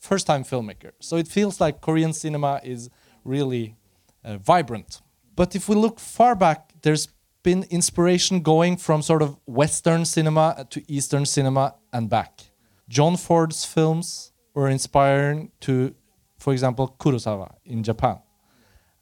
[0.00, 0.92] first time filmmaker.
[1.00, 2.90] So it feels like Korean cinema is
[3.24, 3.76] really
[4.24, 5.00] uh, vibrant.
[5.36, 7.08] But if we look far back, there's
[7.42, 12.40] been inspiration going from sort of Western cinema to Eastern cinema and back.
[12.88, 15.94] John Ford's films were inspiring to,
[16.38, 18.18] for example, Kurosawa in Japan.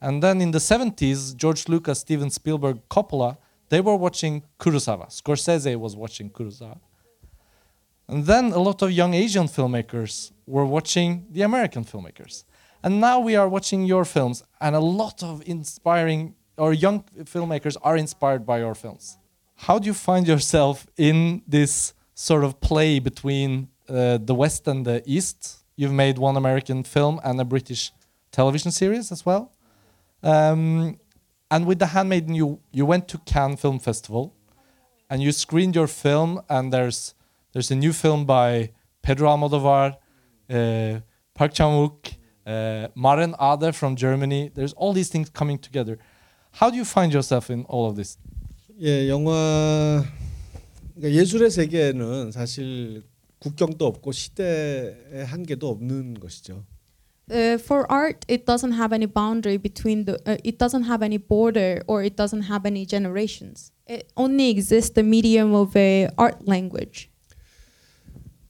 [0.01, 3.37] And then in the 70s, George Lucas, Steven Spielberg, Coppola,
[3.73, 5.07] they were watching Kurosawa.
[5.19, 6.79] Scorsese was watching Kurosawa.
[8.07, 12.45] And then a lot of young Asian filmmakers were watching the American filmmakers.
[12.83, 16.99] And now we are watching your films, and a lot of inspiring or young
[17.35, 19.17] filmmakers are inspired by your films.
[19.67, 24.85] How do you find yourself in this sort of play between uh, the West and
[24.85, 25.65] the East?
[25.77, 27.91] You've made one American film and a British
[28.33, 29.53] television series as well.
[30.23, 30.99] Um,
[31.52, 34.34] and with The Handmaiden, you, you went to Cannes Film Festival
[35.10, 37.13] and you screened your film, and there's
[37.54, 39.96] there's a new film by Pedro Almodovar,
[40.50, 41.00] uh,
[41.34, 42.13] Park Chan-wook,
[42.46, 44.52] uh, Maren Ade from Germany.
[44.54, 45.98] There's all these things coming together.
[46.52, 48.18] How do you find yourself in all of this?
[48.80, 50.04] 예, 영화
[50.96, 53.04] 그러니까 예술의 세계에는 사실
[53.40, 56.63] 국경도 없고 시대의 한계도 없는 것이죠.
[57.30, 60.15] Uh, for art, it doesn't have any boundary between the.
[60.25, 63.73] Uh, it doesn't have any border, or it doesn't have any generations.
[63.86, 67.12] It only exists the medium of a art language.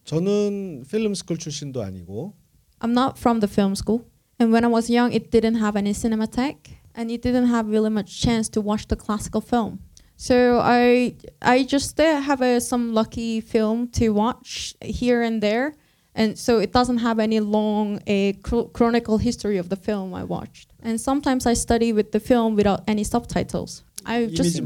[0.06, 2.34] 저는 필름 스쿨 출신도 아니고
[2.80, 4.06] I'm not from the film school,
[4.40, 7.90] and when I was young, it didn't have any cinematheque, and it didn't have really
[7.90, 9.80] much chance to watch the classical film.
[10.16, 15.74] So I I just uh, have a, some lucky film to watch here and there,
[16.15, 18.35] and so it doesn't have any long a
[18.73, 20.73] chronicle history of the film I watched.
[20.83, 23.83] And sometimes I study with the film without any subtitles.
[24.05, 24.61] I just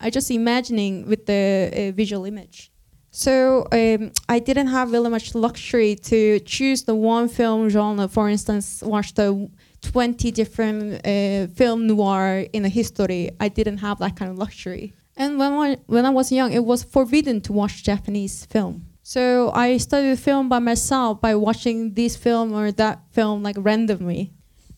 [0.00, 2.70] I just imagining with the uh, visual image.
[3.10, 8.08] So um, I didn't have really much luxury to choose the one film genre.
[8.08, 9.50] For instance, watch the
[9.82, 13.30] 20 different uh, film noir in a history.
[13.40, 14.94] I didn't have that kind of luxury.
[15.16, 19.50] And when I, when I was young, it was forbidden to watch Japanese film so
[19.54, 24.32] I studied film by myself by watching this film or that film like randomly.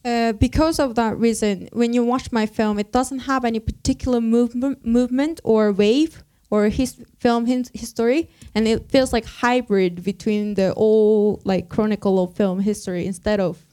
[0.07, 4.23] Uh, because of that reason, when you watch my film, it doesn't have any particular
[4.23, 10.55] movement, movement or wave or his film his history, and it feels like hybrid between
[10.55, 13.67] the old like chronicle of film history instead of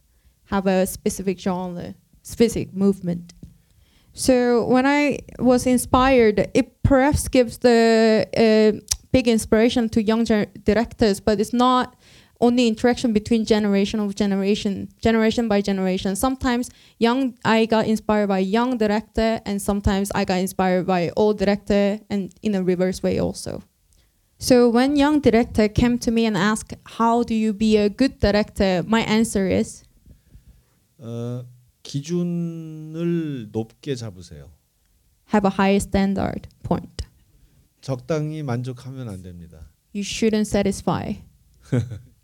[0.48, 3.34] have a specific genre, specific movement.
[4.12, 10.47] So when I was inspired, it perhaps gives the uh, big inspiration to young ger-
[10.65, 11.97] directors, but it's not
[12.41, 16.17] only interaction between generation of generation, generation by generation.
[16.17, 21.39] Sometimes young, I got inspired by young director, and sometimes I got inspired by old
[21.39, 23.63] director, and in a reverse way also.
[24.39, 28.19] So when young director came to me and asked, "How do you be a good
[28.21, 29.85] director?" My answer is,
[30.99, 31.47] 어,
[31.83, 34.51] 기준을 높게 잡으세요.
[35.33, 37.07] "Have a higher standard point.
[37.81, 39.59] 적당히 만족하면 안 됩니다.
[39.95, 41.17] You shouldn't satisfy."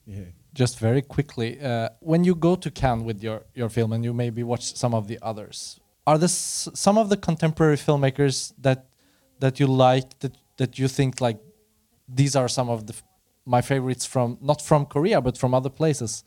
[0.08, 0.32] 예.
[0.52, 4.12] Just very quickly, uh, when you go to Cannes with your, your film and you
[4.12, 8.86] maybe watch some of the others, are there s- some of the contemporary filmmakers that
[9.38, 11.38] that you like that that you think like
[12.08, 13.04] these are some of the f-
[13.46, 16.24] my favorites from not from Korea but from other places,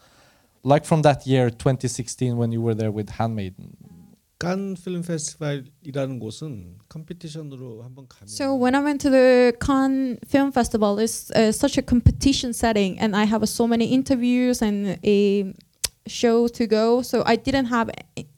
[0.64, 3.76] like from that year 2016 when you were there with Handmaiden.
[4.39, 10.52] 칸 필름 페스티벌이라는 곳은 컴피티션으로 한번 가면 So when I went to the Cannes Film
[10.52, 15.54] Festival, it's uh, such a competition setting, and I have so many interviews and a
[16.08, 17.02] show to go.
[17.02, 17.89] So I didn't have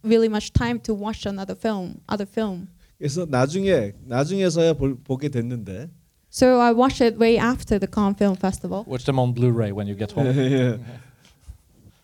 [0.03, 2.67] really much time to watch another film, other film.
[2.99, 5.89] 그래서 나중에 나중에서야 볼, 보게 됐는데
[6.29, 8.83] So I watched it way after the Cannes Film Festival.
[8.85, 10.27] Watch them on Blu-ray when you get home.
[10.27, 10.79] 예.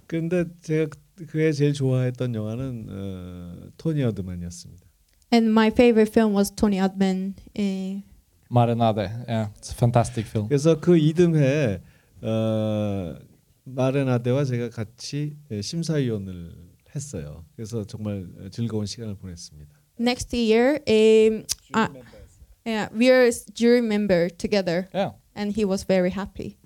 [0.07, 0.89] 근데 제가
[1.28, 4.84] 그에 제일 좋아했던 영화는 어, 토니 어드만이었습니다.
[5.32, 7.34] And my favorite film was Tony Adman.
[7.58, 8.02] Uh,
[8.50, 10.46] Marinade, yeah, it's a fantastic film.
[10.48, 11.80] 그래서 그 이듬해
[12.22, 13.14] 어,
[13.64, 16.52] 마레나데와 제가 같이 예, 심사위원을
[16.94, 17.44] 했어요.
[17.56, 19.74] 그래서 정말 즐거운 시간을 보냈습니다.
[19.98, 21.44] next year, um,
[21.74, 21.88] uh,
[22.64, 25.12] yeah, we are jury member together, Yeah.
[25.34, 26.58] and he was very happy.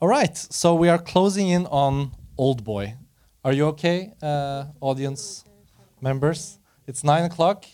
[0.00, 2.94] All right, so we are closing in on Old Boy.
[3.44, 5.44] Are you okay, uh, audience
[6.00, 6.58] members?
[6.88, 7.66] It's nine o'clock.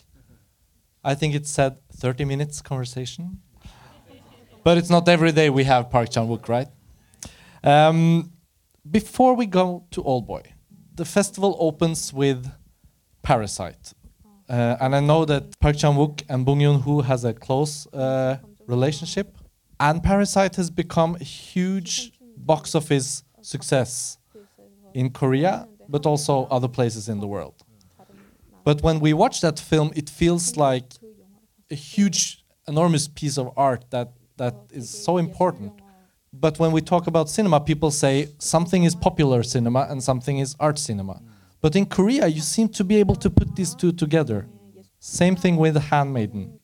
[1.03, 3.41] I think it said 30 minutes conversation.
[4.63, 6.67] But it's not every day we have Park Chan Wook, right?
[7.63, 8.31] Um,
[8.89, 10.43] before we go to Old Boy,
[10.93, 12.47] the festival opens with
[13.23, 13.93] Parasite.
[14.47, 17.87] Uh, and I know that Park Chan Wook and Bong Yoon Ho has a close
[17.87, 18.37] uh,
[18.67, 19.35] relationship.
[19.79, 24.19] And Parasite has become a huge box office success
[24.95, 27.57] in Korea, but also other places in the world.
[28.63, 30.87] But when we watch that film, it feels like
[31.69, 35.73] a huge, enormous piece of art that, that is so important.
[36.33, 40.55] But when we talk about cinema, people say something is popular cinema and something is
[40.59, 41.21] art cinema.
[41.61, 44.47] But in Korea, you seem to be able to put these two together.
[44.99, 46.59] Same thing with *The Handmaiden.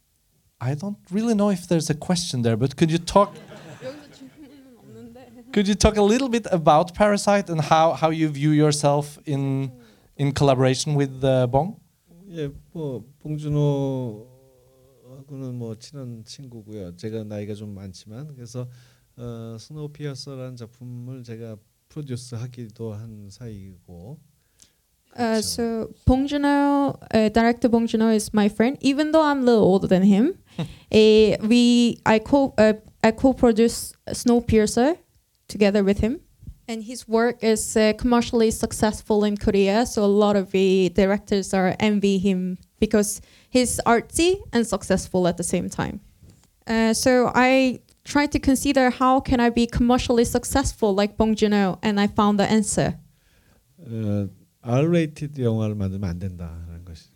[0.59, 3.35] I don't really know if there's a question there, but could you talk?
[5.52, 9.70] Could you talk a little bit about Parasite and how, how you view yourself in
[10.16, 11.76] in collaboration with uh, Bong?
[12.30, 14.26] 예, 뭐 봉준호하고는
[15.54, 16.96] 뭐 친한 친구고요.
[16.96, 18.66] 제가 나이가 좀 많지만 그래서
[19.16, 21.56] 어, 스노우피어서라는 작품을 제가
[21.88, 24.18] 프로듀스하기도 한 사이고
[25.18, 28.76] Uh, so Bong Joon-ho, uh, director Bong Joon-ho is my friend.
[28.82, 30.66] Even though I'm a little older than him, uh,
[31.40, 34.98] we I co uh, I co-produce Snowpiercer
[35.51, 36.21] together with him.
[36.67, 41.53] And his work is uh, commercially successful in Korea, so a lot of the directors
[41.53, 45.99] are envy him because he's artsy and successful at the same time.
[46.65, 51.77] Uh, so I tried to consider how can I be commercially successful like Bong Joon-ho,
[51.83, 52.95] and I found the answer.
[53.81, 54.29] 어,
[54.63, 57.09] R-rated 영화를 만들면 안 된다라는 것이.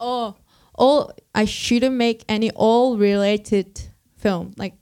[0.00, 0.34] Oh,
[0.74, 4.79] all I shouldn't make any R-rated film like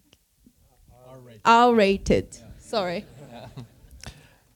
[1.44, 2.36] R rated.
[2.58, 3.04] Sorry.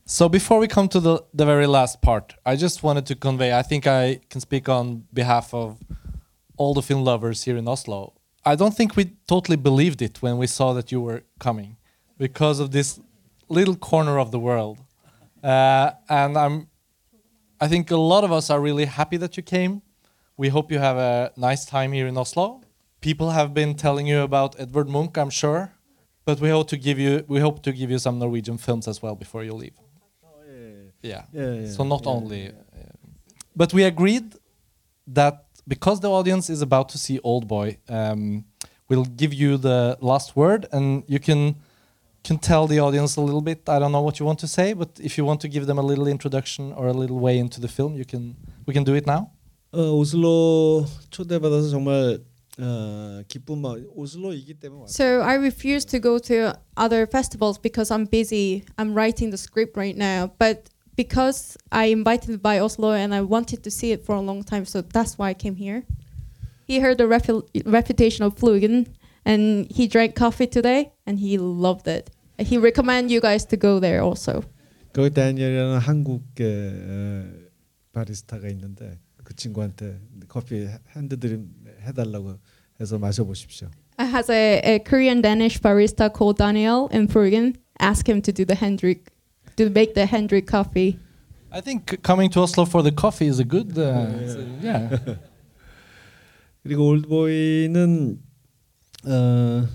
[0.04, 3.56] So before we come to the, the very last part, I just wanted to convey,
[3.56, 5.78] I think I can speak on behalf of
[6.58, 8.12] all the film lovers here in Oslo.
[8.44, 11.78] I don't think we totally believed it when we saw that you were coming
[12.18, 13.00] because of this
[13.48, 14.80] little corner of the world.
[15.42, 16.68] Uh, and I'm
[17.58, 19.82] I think a lot of us are really happy that you came.
[20.36, 22.60] we hope you have a nice time here in Oslo.
[23.00, 25.72] People have been telling you about Edvard Munch, I'm sure,
[26.24, 29.02] but we hope to give you we hope to give you some Norwegian films as
[29.02, 29.76] well before you leave.
[30.24, 30.28] Oh,
[31.02, 31.52] yeah, yeah.
[31.54, 31.68] yeah.
[31.68, 32.54] So not only, um,
[33.56, 34.34] but we agreed
[35.06, 38.44] that because the audience is about to see Old Boy, um,
[38.88, 41.56] we'll give you the last word, and you can
[42.22, 43.68] can tell the audience a little bit.
[43.68, 45.78] I don't know what you want to say, but if you want to give them
[45.78, 48.36] a little introduction or a little way into the film, you can.
[48.64, 49.32] We can do it now.
[49.74, 50.86] Oslo
[53.94, 58.64] 오슬로이기 때문에 So I refuse to go to other festivals because I'm busy.
[58.78, 60.32] I'm writing the script right now.
[60.38, 64.42] But because I invited by Oslo and I wanted to see it for a long
[64.44, 65.84] time, so that's why I came here.
[66.66, 68.86] He heard the refu- reputation of Fuglen
[69.24, 72.10] and he drank coffee today and he loved it.
[72.38, 74.42] And he recommend you guys to go there also.
[74.92, 77.48] 거기 다니는 한국의
[77.92, 79.98] 바리스타가 있는데 그 친구한테
[80.28, 81.48] 커피 핸드드림
[81.80, 82.38] 해달라고
[82.82, 83.68] 해서 마셔보십시오.
[83.96, 87.56] I had a, a Korean Danish barista called Daniel in Bergen.
[87.78, 89.10] Ask him to do the hand drip,
[89.56, 90.98] to make the hand drip coffee.
[91.50, 94.06] I think coming to Oslo for the coffee is a good, uh,
[94.62, 94.78] yeah.
[94.80, 95.16] A, yeah.
[96.62, 98.18] 그리고 올드보이는
[99.04, 99.68] 어,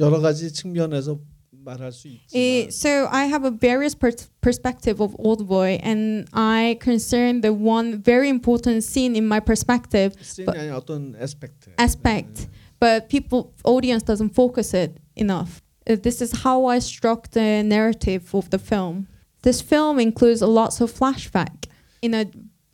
[0.00, 1.18] 여러 가지 측면에서
[1.61, 6.25] 말할 수 Eh, 있지만 so I have a various pers- perspective of Old Boy, and
[6.33, 11.73] I concern the one very important scene in my perspective 씬이 but- 아닌 어떤 에스펙트
[11.77, 12.47] aspect,
[12.79, 15.61] but people audience doesn't focus it enough.
[15.89, 19.07] Uh, this is how I struck the narrative of the film.
[19.43, 21.65] This film includes a lots of flashback
[22.01, 22.25] in a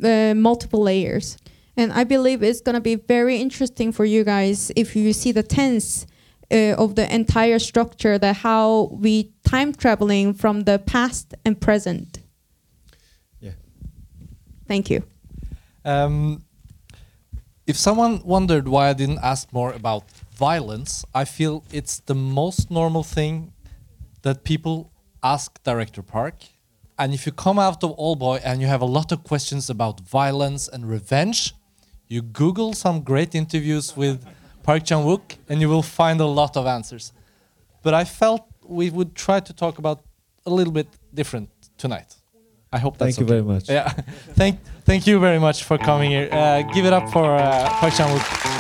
[0.04, 1.38] uh, multiple layers,
[1.78, 5.44] and I believe it's gonna be very interesting for you guys if you see the
[5.44, 6.06] tense
[6.51, 12.21] uh, of the entire structure, that how we time traveling from the past and present.
[13.41, 13.53] Yeah.
[14.67, 15.03] Thank you.
[15.85, 16.45] Um,
[17.67, 22.71] if someone wondered why I didn't ask more about violence, I feel it's the most
[22.71, 23.53] normal thing
[24.23, 24.91] that people
[25.23, 26.37] ask Director Park.
[26.99, 29.71] And if you come out of Old Boy and you have a lot of questions
[29.71, 31.55] about violence and revenge,
[32.09, 34.25] you Google some great interviews with
[34.69, 37.15] Park Chan Wook and you will find a lot of answers.
[37.83, 39.99] But I felt we would try to talk about
[40.45, 41.49] a little bit different
[41.79, 42.17] tonight.
[42.71, 43.41] I hope that's Thank you okay.
[43.41, 43.67] very much.
[43.71, 43.89] Yeah,
[44.41, 46.29] thank thank you very much for coming here.
[46.31, 48.58] Uh, give it up for uh, Park Chan Wook.